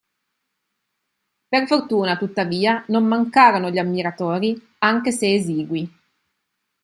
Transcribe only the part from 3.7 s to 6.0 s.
ammiratori, anche se esigui.